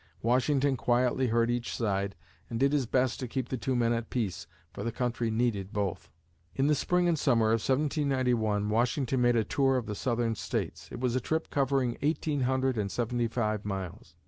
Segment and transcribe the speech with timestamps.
[0.23, 2.15] Washington quietly heard each side
[2.49, 5.71] and did his best to keep the two men at peace, for the country needed
[5.71, 6.09] both.
[6.55, 10.89] In the spring and summer of 1791, Washington made a tour of the Southern States.
[10.91, 14.15] It was a trip covering eighteen hundred and seventy five miles.